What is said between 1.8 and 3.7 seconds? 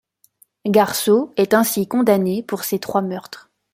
condamné pour ces trois meurtres.